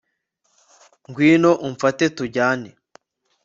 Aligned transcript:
ngwino 1.09 1.51
umfate 1.67 2.05
tujyane 2.17 2.69